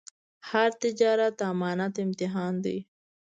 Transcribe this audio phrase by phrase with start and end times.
[0.49, 2.77] هر تجارت د امانت امتحان دی.